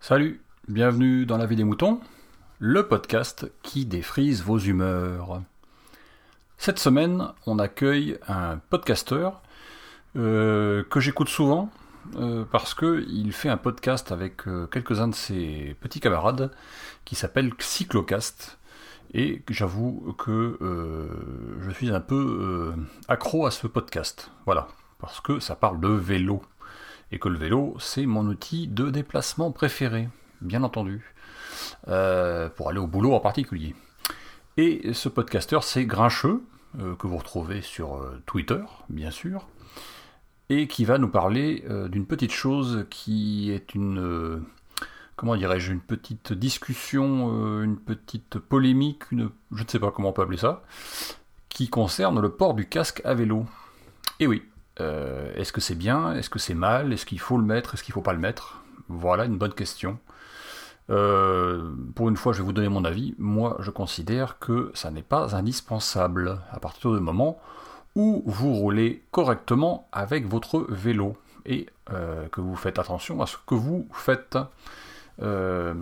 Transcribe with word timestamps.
Salut, 0.00 0.42
bienvenue 0.68 1.24
dans 1.24 1.38
La 1.38 1.46
vie 1.46 1.56
des 1.56 1.64
moutons, 1.64 2.00
le 2.58 2.86
podcast 2.86 3.50
qui 3.62 3.86
défrise 3.86 4.42
vos 4.42 4.58
humeurs. 4.58 5.42
Cette 6.58 6.78
semaine, 6.78 7.28
on 7.46 7.58
accueille 7.58 8.18
un 8.28 8.58
podcasteur 8.58 9.40
euh, 10.16 10.84
que 10.90 11.00
j'écoute 11.00 11.28
souvent 11.28 11.70
euh, 12.16 12.44
parce 12.50 12.74
qu'il 12.74 13.32
fait 13.32 13.48
un 13.48 13.56
podcast 13.56 14.12
avec 14.12 14.46
euh, 14.48 14.66
quelques-uns 14.66 15.08
de 15.08 15.14
ses 15.14 15.76
petits 15.80 16.00
camarades 16.00 16.50
qui 17.04 17.14
s'appelle 17.14 17.52
Cyclocast. 17.58 18.58
Et 19.12 19.42
j'avoue 19.48 20.14
que 20.18 20.56
euh, 20.60 21.08
je 21.60 21.70
suis 21.70 21.90
un 21.90 22.00
peu 22.00 22.74
euh, 22.76 22.82
accro 23.08 23.44
à 23.44 23.50
ce 23.50 23.66
podcast. 23.66 24.30
Voilà, 24.44 24.68
parce 24.98 25.20
que 25.20 25.40
ça 25.40 25.56
parle 25.56 25.80
de 25.80 25.88
vélo. 25.88 26.42
Et 27.10 27.18
que 27.18 27.28
le 27.28 27.38
vélo, 27.38 27.74
c'est 27.80 28.06
mon 28.06 28.24
outil 28.26 28.68
de 28.68 28.88
déplacement 28.88 29.50
préféré, 29.50 30.08
bien 30.40 30.62
entendu. 30.62 31.12
Euh, 31.88 32.48
pour 32.48 32.68
aller 32.68 32.78
au 32.78 32.86
boulot 32.86 33.12
en 33.12 33.20
particulier. 33.20 33.74
Et 34.56 34.92
ce 34.92 35.08
podcasteur, 35.08 35.64
c'est 35.64 35.84
Grincheux, 35.86 36.42
que 36.98 37.06
vous 37.08 37.16
retrouvez 37.16 37.62
sur 37.62 38.00
Twitter, 38.26 38.62
bien 38.88 39.10
sûr, 39.10 39.48
et 40.48 40.68
qui 40.68 40.84
va 40.84 40.98
nous 40.98 41.08
parler 41.08 41.64
d'une 41.88 42.06
petite 42.06 42.30
chose 42.30 42.86
qui 42.90 43.50
est 43.50 43.74
une, 43.74 44.44
comment 45.20 45.36
dirais-je, 45.36 45.70
une 45.70 45.82
petite 45.82 46.32
discussion, 46.32 47.30
euh, 47.34 47.62
une 47.62 47.76
petite 47.76 48.38
polémique, 48.38 49.02
une, 49.10 49.28
je 49.52 49.62
ne 49.62 49.68
sais 49.68 49.78
pas 49.78 49.90
comment 49.90 50.08
on 50.08 50.12
peut 50.14 50.22
appeler 50.22 50.38
ça, 50.38 50.62
qui 51.50 51.68
concerne 51.68 52.22
le 52.22 52.30
port 52.30 52.54
du 52.54 52.66
casque 52.66 53.02
à 53.04 53.12
vélo. 53.12 53.44
Et 54.18 54.26
oui, 54.26 54.42
euh, 54.80 55.30
est-ce 55.34 55.52
que 55.52 55.60
c'est 55.60 55.74
bien, 55.74 56.14
est-ce 56.14 56.30
que 56.30 56.38
c'est 56.38 56.54
mal, 56.54 56.94
est-ce 56.94 57.04
qu'il 57.04 57.20
faut 57.20 57.36
le 57.36 57.44
mettre, 57.44 57.74
est-ce 57.74 57.82
qu'il 57.84 57.92
ne 57.92 57.96
faut 57.96 58.00
pas 58.00 58.14
le 58.14 58.18
mettre? 58.18 58.62
Voilà 58.88 59.26
une 59.26 59.36
bonne 59.36 59.52
question. 59.52 59.98
Euh, 60.88 61.70
pour 61.94 62.08
une 62.08 62.16
fois, 62.16 62.32
je 62.32 62.38
vais 62.38 62.44
vous 62.44 62.54
donner 62.54 62.70
mon 62.70 62.86
avis. 62.86 63.14
Moi, 63.18 63.58
je 63.60 63.70
considère 63.70 64.38
que 64.38 64.70
ça 64.72 64.90
n'est 64.90 65.02
pas 65.02 65.36
indispensable 65.36 66.40
à 66.50 66.60
partir 66.60 66.94
du 66.94 67.00
moment 67.00 67.38
où 67.94 68.22
vous 68.24 68.54
roulez 68.54 69.04
correctement 69.10 69.86
avec 69.92 70.26
votre 70.26 70.60
vélo 70.70 71.14
et 71.44 71.66
que 71.86 72.40
vous 72.40 72.54
faites 72.54 72.78
attention 72.78 73.20
à 73.20 73.26
ce 73.26 73.36
que 73.46 73.54
vous 73.54 73.86
faites. 73.92 74.38
Euh, 75.22 75.74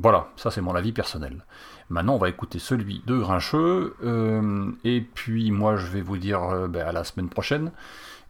voilà, 0.00 0.28
ça 0.36 0.50
c'est 0.50 0.60
mon 0.60 0.74
avis 0.74 0.92
personnel. 0.92 1.44
Maintenant, 1.88 2.14
on 2.14 2.18
va 2.18 2.28
écouter 2.28 2.58
celui 2.58 3.02
de 3.06 3.18
Grincheux, 3.18 3.94
euh, 4.02 4.70
et 4.84 5.00
puis 5.00 5.50
moi 5.50 5.76
je 5.76 5.86
vais 5.86 6.00
vous 6.00 6.16
dire 6.16 6.42
euh, 6.42 6.68
ben, 6.68 6.86
à 6.86 6.92
la 6.92 7.04
semaine 7.04 7.28
prochaine. 7.28 7.70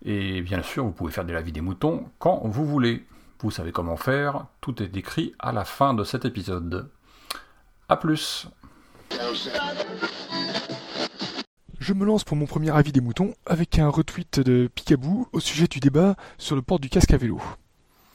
Et 0.04 0.42
bien 0.42 0.62
sûr, 0.62 0.84
vous 0.84 0.90
pouvez 0.90 1.12
faire 1.12 1.24
de 1.24 1.32
la 1.32 1.42
vie 1.42 1.52
des 1.52 1.60
moutons 1.60 2.04
quand 2.18 2.42
vous 2.44 2.66
voulez. 2.66 3.06
Vous 3.40 3.50
savez 3.50 3.72
comment 3.72 3.96
faire, 3.96 4.46
tout 4.60 4.82
est 4.82 4.96
écrit 4.96 5.34
à 5.38 5.52
la 5.52 5.64
fin 5.64 5.94
de 5.94 6.04
cet 6.04 6.24
épisode. 6.24 6.88
A 7.88 7.96
plus 7.96 8.48
Je 11.80 11.92
me 11.92 12.04
lance 12.04 12.22
pour 12.22 12.36
mon 12.36 12.46
premier 12.46 12.70
avis 12.70 12.92
des 12.92 13.00
moutons 13.00 13.34
avec 13.46 13.78
un 13.78 13.88
retweet 13.88 14.40
de 14.40 14.68
Picaboo 14.72 15.28
au 15.32 15.40
sujet 15.40 15.66
du 15.66 15.80
débat 15.80 16.14
sur 16.38 16.54
le 16.54 16.62
port 16.62 16.78
du 16.78 16.88
casque 16.88 17.12
à 17.12 17.16
vélo. 17.16 17.40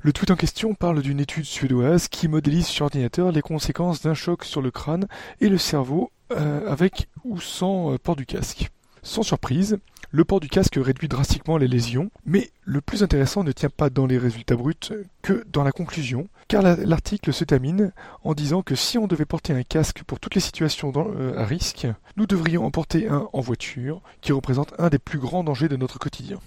Le 0.02 0.14
tweet 0.14 0.32
en 0.32 0.36
question 0.36 0.74
parle 0.74 1.02
d'une 1.02 1.20
étude 1.20 1.46
suédoise 1.46 2.08
qui 2.08 2.28
modélise 2.28 2.68
sur 2.68 2.86
ordinateur 2.86 3.32
les 3.32 3.42
conséquences 3.42 4.02
d'un 4.02 4.14
choc 4.14 4.44
sur 4.46 4.62
le 4.62 4.72
crâne 4.72 5.08
et 5.42 5.50
le 5.50 5.58
cerveau 5.58 6.12
euh, 6.32 6.70
avec 6.72 7.10
ou 7.24 7.40
sans 7.42 7.94
euh, 7.94 7.98
port 7.98 8.16
du 8.16 8.26
casque. 8.26 8.70
Sans 9.02 9.24
surprise, 9.24 9.78
le 10.12 10.24
port 10.26 10.40
du 10.40 10.50
casque 10.50 10.78
réduit 10.82 11.08
drastiquement 11.08 11.58
les 11.58 11.68
lésions, 11.68 12.10
mais 12.26 12.52
le 12.64 12.82
plus 12.82 13.04
intéressant 13.04 13.44
ne 13.44 13.52
tient 13.52 13.70
pas 13.70 13.90
dans 13.90 14.06
les 14.06 14.18
résultats 14.18 14.56
bruts 14.56 14.76
que 15.22 15.46
dans 15.52 15.64
la 15.64 15.72
conclusion, 15.72 16.28
car 16.48 16.62
la- 16.62 16.76
l'article 16.76 17.34
se 17.34 17.44
termine 17.44 17.92
en 18.24 18.34
disant 18.34 18.62
que 18.62 18.76
si 18.76 18.98
on 18.98 19.08
devait 19.08 19.26
porter 19.26 19.54
un 19.54 19.64
casque 19.64 20.04
pour 20.04 20.20
toutes 20.20 20.36
les 20.36 20.42
situations 20.42 20.92
euh, 20.96 21.38
à 21.38 21.46
risque, 21.46 21.88
nous 22.18 22.28
devrions 22.28 22.66
en 22.66 22.72
porter 22.72 23.08
un 23.08 23.28
en 23.34 23.42
voiture, 23.42 24.02
qui 24.22 24.32
représente 24.32 24.74
un 24.78 24.90
des 24.90 25.00
plus 25.00 25.20
grands 25.20 25.44
dangers 25.44 25.70
de 25.70 25.76
notre 25.78 26.00
quotidien. 26.00 26.40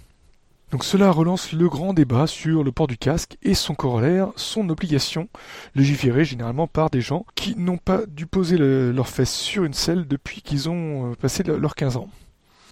Donc 0.71 0.85
cela 0.85 1.11
relance 1.11 1.53
le 1.53 1.69
grand 1.69 1.93
débat 1.95 2.29
sur 2.29 2.63
le 2.63 2.71
port 2.71 2.87
du 2.87 2.97
casque 2.97 3.37
et 3.43 3.55
son 3.55 3.75
corollaire, 3.75 4.29
son 4.37 4.69
obligation, 4.69 5.29
légiférée 5.75 6.25
généralement 6.25 6.69
par 6.69 6.91
des 6.91 7.01
gens 7.01 7.27
qui 7.35 7.57
n'ont 7.57 7.77
pas 7.79 8.07
dû 8.07 8.27
poser 8.27 8.57
le- 8.57 8.93
leurs 8.93 9.09
fesses 9.09 9.35
sur 9.35 9.65
une 9.65 9.75
selle 9.75 10.07
depuis 10.07 10.43
qu'ils 10.43 10.69
ont 10.69 11.11
euh, 11.11 11.15
passé 11.17 11.43
le- 11.43 11.59
leurs 11.59 11.75
15 11.75 11.97
ans. 11.97 12.09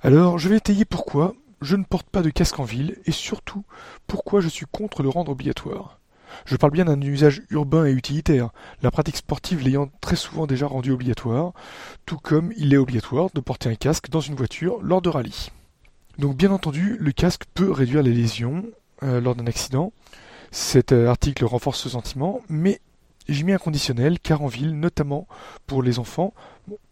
Alors 0.02 0.38
je 0.38 0.48
vais 0.48 0.58
étayer 0.58 0.84
pourquoi 0.84 1.34
je 1.60 1.74
ne 1.74 1.82
porte 1.82 2.08
pas 2.08 2.22
de 2.22 2.30
casque 2.30 2.60
en 2.60 2.64
ville 2.64 2.98
et 3.04 3.10
surtout 3.10 3.64
pourquoi 4.06 4.40
je 4.40 4.48
suis 4.48 4.66
contre 4.70 5.02
le 5.02 5.08
rendre 5.08 5.32
obligatoire. 5.32 5.98
Je 6.44 6.54
parle 6.54 6.72
bien 6.72 6.84
d'un 6.84 7.00
usage 7.00 7.42
urbain 7.50 7.84
et 7.86 7.90
utilitaire, 7.90 8.50
la 8.82 8.92
pratique 8.92 9.16
sportive 9.16 9.64
l'ayant 9.64 9.88
très 10.00 10.14
souvent 10.14 10.46
déjà 10.46 10.68
rendu 10.68 10.92
obligatoire, 10.92 11.52
tout 12.06 12.18
comme 12.18 12.52
il 12.56 12.72
est 12.72 12.76
obligatoire 12.76 13.30
de 13.34 13.40
porter 13.40 13.70
un 13.70 13.74
casque 13.74 14.08
dans 14.10 14.20
une 14.20 14.36
voiture 14.36 14.78
lors 14.82 15.02
de 15.02 15.08
rallye. 15.08 15.48
Donc 16.18 16.36
bien 16.36 16.50
entendu, 16.50 16.96
le 16.98 17.12
casque 17.12 17.44
peut 17.54 17.70
réduire 17.70 18.02
les 18.02 18.12
lésions 18.12 18.64
euh, 19.02 19.20
lors 19.20 19.34
d'un 19.36 19.46
accident. 19.46 19.92
Cet 20.50 20.92
euh, 20.92 21.08
article 21.08 21.44
renforce 21.44 21.80
ce 21.80 21.88
sentiment, 21.90 22.40
mais 22.48 22.80
j'ai 23.28 23.44
mis 23.44 23.52
un 23.52 23.58
conditionnel 23.58 24.18
car 24.18 24.42
en 24.42 24.46
ville, 24.48 24.78
notamment 24.78 25.28
pour 25.66 25.82
les 25.82 25.98
enfants, 25.98 26.32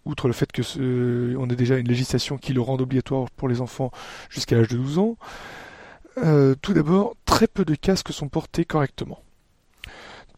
outre 0.05 0.29
le 0.29 0.33
fait 0.35 0.53
que 0.53 0.63
ce- 0.63 1.35
on 1.37 1.49
a 1.51 1.55
déjà 1.55 1.77
une 1.79 1.89
législation 1.89 2.37
qui 2.39 2.53
le 2.53 2.61
rend 2.61 2.75
obligatoire 2.79 3.31
pour 3.31 3.49
les 3.49 3.61
enfants 3.61 3.91
jusqu'à 4.29 4.57
l'âge 4.57 4.69
de 4.69 4.77
12 4.77 4.99
ans, 4.99 5.17
euh, 6.19 6.55
tout 6.61 6.73
d'abord, 6.75 7.17
très 7.25 7.47
peu 7.49 7.65
de 7.65 7.75
casques 7.75 8.13
sont 8.13 8.29
portés 8.29 8.65
correctement. 8.65 9.21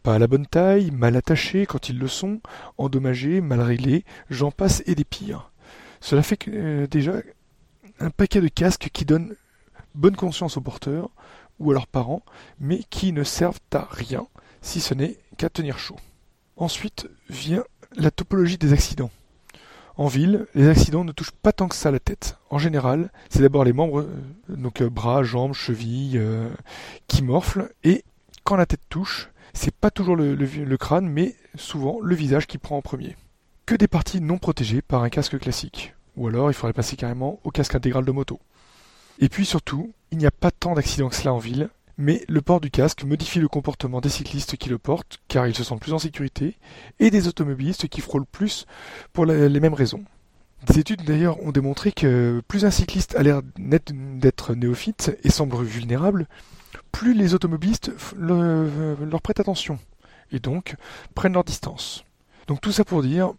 Pas 0.01 0.15
à 0.15 0.19
la 0.19 0.27
bonne 0.27 0.47
taille, 0.47 0.91
mal 0.91 1.15
attachés 1.17 1.65
quand 1.65 1.89
ils 1.89 1.99
le 1.99 2.07
sont, 2.07 2.39
endommagés, 2.77 3.41
mal 3.41 3.59
réglés, 3.61 4.05
j'en 4.29 4.51
passe 4.51 4.81
et 4.87 4.95
des 4.95 5.03
pires. 5.03 5.51
Cela 5.99 6.23
fait 6.23 6.37
que, 6.37 6.49
euh, 6.53 6.87
déjà 6.87 7.15
un 7.99 8.09
paquet 8.09 8.41
de 8.41 8.47
casques 8.47 8.89
qui 8.93 9.05
donnent 9.05 9.35
bonne 9.95 10.15
conscience 10.15 10.57
aux 10.57 10.61
porteurs 10.61 11.09
ou 11.59 11.71
à 11.71 11.73
leurs 11.73 11.87
parents, 11.87 12.23
mais 12.59 12.83
qui 12.89 13.11
ne 13.11 13.23
servent 13.23 13.59
à 13.73 13.87
rien, 13.91 14.27
si 14.61 14.79
ce 14.79 14.93
n'est 14.93 15.17
qu'à 15.37 15.49
tenir 15.49 15.77
chaud. 15.77 15.97
Ensuite 16.55 17.09
vient 17.29 17.63
la 17.95 18.11
topologie 18.11 18.57
des 18.57 18.73
accidents. 18.73 19.11
En 19.97 20.07
ville, 20.07 20.45
les 20.55 20.69
accidents 20.69 21.03
ne 21.03 21.11
touchent 21.11 21.31
pas 21.31 21.51
tant 21.51 21.67
que 21.67 21.75
ça 21.75 21.91
la 21.91 21.99
tête. 21.99 22.37
En 22.49 22.57
général, 22.57 23.11
c'est 23.29 23.41
d'abord 23.41 23.65
les 23.65 23.73
membres, 23.73 24.01
euh, 24.01 24.55
donc 24.55 24.81
euh, 24.81 24.89
bras, 24.89 25.23
jambes, 25.23 25.53
chevilles, 25.53 26.17
euh, 26.17 26.49
qui 27.07 27.21
morflent, 27.21 27.69
et 27.83 28.05
quand 28.45 28.55
la 28.55 28.65
tête 28.65 28.79
touche, 28.87 29.29
c'est 29.53 29.75
pas 29.75 29.91
toujours 29.91 30.15
le, 30.15 30.77
crâne, 30.77 31.09
mais 31.09 31.35
souvent 31.55 31.99
le 32.01 32.15
visage 32.15 32.47
qui 32.47 32.57
prend 32.57 32.77
en 32.77 32.81
premier. 32.81 33.17
Que 33.65 33.75
des 33.75 33.89
parties 33.89 34.21
non 34.21 34.37
protégées 34.37 34.81
par 34.81 35.03
un 35.03 35.09
casque 35.09 35.37
classique. 35.37 35.93
Ou 36.15 36.27
alors 36.27 36.49
il 36.49 36.53
faudrait 36.53 36.73
passer 36.73 36.95
carrément 36.95 37.39
au 37.43 37.51
casque 37.51 37.75
intégral 37.75 38.05
de 38.05 38.11
moto. 38.11 38.39
Et 39.19 39.29
puis 39.29 39.45
surtout, 39.45 39.93
il 40.11 40.17
n'y 40.17 40.25
a 40.25 40.31
pas 40.31 40.51
tant 40.51 40.73
d'accidents 40.73 41.09
que 41.09 41.15
cela 41.15 41.33
en 41.33 41.39
ville, 41.39 41.69
mais 41.97 42.23
le 42.29 42.41
port 42.41 42.61
du 42.61 42.71
casque 42.71 43.03
modifie 43.03 43.39
le 43.39 43.49
comportement 43.49 43.99
des 43.99 44.09
cyclistes 44.09 44.55
qui 44.55 44.69
le 44.69 44.77
portent, 44.77 45.19
car 45.27 45.47
ils 45.47 45.55
se 45.55 45.63
sentent 45.65 45.81
plus 45.81 45.93
en 45.93 45.99
sécurité, 45.99 46.55
et 46.99 47.11
des 47.11 47.27
automobilistes 47.27 47.89
qui 47.89 47.99
frôlent 47.99 48.25
plus 48.25 48.65
pour 49.11 49.25
les 49.25 49.59
mêmes 49.59 49.73
raisons. 49.73 50.03
Des 50.65 50.79
études 50.79 51.03
d'ailleurs 51.03 51.41
ont 51.43 51.51
démontré 51.51 51.91
que 51.91 52.41
plus 52.47 52.65
un 52.65 52.71
cycliste 52.71 53.15
a 53.15 53.23
l'air 53.23 53.41
net- 53.57 53.91
d'être 54.19 54.55
néophyte 54.55 55.17
et 55.23 55.29
semble 55.29 55.61
vulnérable, 55.63 56.27
plus 56.91 57.13
les 57.13 57.33
automobilistes 57.33 57.91
leur 58.17 59.21
prêtent 59.21 59.41
attention, 59.41 59.79
et 60.31 60.39
donc 60.39 60.75
prennent 61.15 61.33
leur 61.33 61.43
distance. 61.43 62.05
Donc 62.47 62.61
tout 62.61 62.71
ça 62.71 62.85
pour 62.85 63.03
dire, 63.03 63.33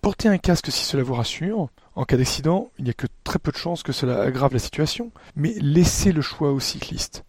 portez 0.00 0.28
un 0.28 0.38
casque 0.38 0.70
si 0.70 0.84
cela 0.84 1.02
vous 1.02 1.14
rassure, 1.14 1.68
en 1.98 2.04
cas 2.04 2.16
d'accident, 2.16 2.70
il 2.78 2.84
n'y 2.84 2.90
a 2.90 2.94
que 2.94 3.08
très 3.24 3.40
peu 3.40 3.50
de 3.50 3.56
chances 3.56 3.82
que 3.82 3.90
cela 3.90 4.22
aggrave 4.22 4.52
la 4.52 4.60
situation, 4.60 5.10
mais 5.34 5.54
laissez 5.60 6.12
le 6.12 6.22
choix 6.22 6.52
aux 6.52 6.60
cyclistes. 6.60 7.24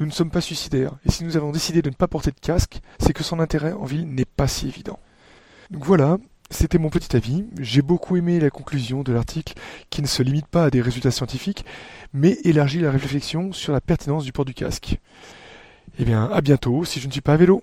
Nous 0.00 0.06
ne 0.06 0.10
sommes 0.10 0.30
pas 0.30 0.40
suicidaires, 0.40 0.92
et 1.04 1.10
si 1.10 1.24
nous 1.24 1.36
avons 1.36 1.52
décidé 1.52 1.82
de 1.82 1.90
ne 1.90 1.94
pas 1.94 2.08
porter 2.08 2.30
de 2.30 2.40
casque, 2.40 2.80
c'est 2.98 3.12
que 3.12 3.22
son 3.22 3.38
intérêt 3.38 3.74
en 3.74 3.84
ville 3.84 4.08
n'est 4.08 4.24
pas 4.24 4.48
si 4.48 4.66
évident. 4.66 4.98
Donc 5.70 5.84
voilà, 5.84 6.16
c'était 6.48 6.78
mon 6.78 6.88
petit 6.88 7.14
avis. 7.14 7.44
J'ai 7.60 7.82
beaucoup 7.82 8.16
aimé 8.16 8.40
la 8.40 8.48
conclusion 8.48 9.02
de 9.02 9.12
l'article 9.12 9.52
qui 9.90 10.00
ne 10.00 10.06
se 10.06 10.22
limite 10.22 10.46
pas 10.46 10.64
à 10.64 10.70
des 10.70 10.80
résultats 10.80 11.10
scientifiques, 11.10 11.66
mais 12.14 12.38
élargit 12.44 12.80
la 12.80 12.90
réflexion 12.90 13.52
sur 13.52 13.74
la 13.74 13.82
pertinence 13.82 14.24
du 14.24 14.32
port 14.32 14.46
du 14.46 14.54
casque. 14.54 15.00
Eh 15.98 16.04
bien, 16.06 16.30
à 16.32 16.40
bientôt 16.40 16.86
si 16.86 16.98
je 16.98 17.08
ne 17.08 17.12
suis 17.12 17.20
pas 17.20 17.34
à 17.34 17.36
vélo. 17.36 17.62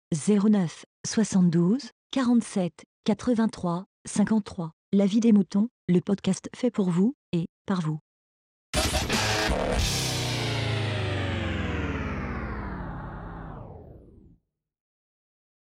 09 0.13 0.85
72 1.07 1.91
47 2.11 2.83
83 3.05 3.85
53. 4.05 4.71
La 4.91 5.05
vie 5.05 5.21
des 5.21 5.31
moutons, 5.31 5.69
le 5.87 6.01
podcast 6.01 6.49
fait 6.53 6.69
pour 6.69 6.89
vous 6.89 7.15
et 7.31 7.47
par 7.65 7.79
vous. 7.79 7.99